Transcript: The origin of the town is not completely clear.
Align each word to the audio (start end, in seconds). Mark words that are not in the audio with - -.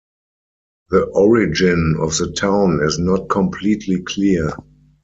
The 0.89 1.03
origin 1.13 1.95
of 2.01 2.17
the 2.17 2.31
town 2.31 2.79
is 2.81 2.97
not 2.97 3.29
completely 3.29 4.01
clear. 4.01 4.51